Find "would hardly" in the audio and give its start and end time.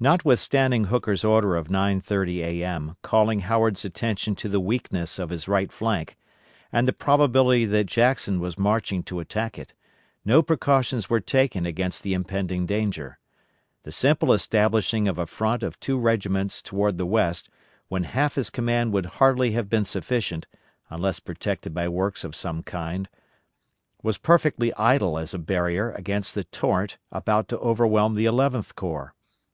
18.94-19.52